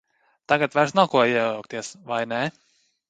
[0.53, 2.41] Tagad vairs nav ko iejaukties, vai ne?